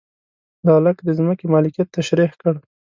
[0.83, 2.55] لاک د ځمکې مالکیت تشرېح کړ.